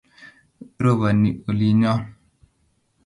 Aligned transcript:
Roboni 0.83 1.29
olinyoo 1.49 1.99